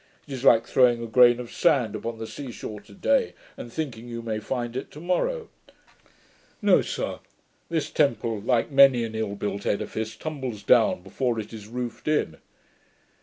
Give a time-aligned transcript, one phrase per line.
[0.27, 4.07] It is like throwing a grain of sand upon the sea shore today, and thinking
[4.07, 5.47] you may find it tomorrow.
[6.59, 7.19] No, sir,
[7.69, 12.37] this temple, like many an ill built edifice, tumbles down before it is roofed in.'